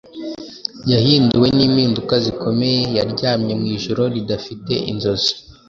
Yahinduwe 0.91 1.47
nimpinduka 1.55 2.13
zikomeye 2.25 2.81
Yaryamye 2.97 3.53
mwijoro 3.59 4.03
ridafite 4.15 4.73
inzozi. 4.91 5.31